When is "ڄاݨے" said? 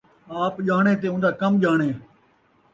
0.67-0.93, 1.63-1.89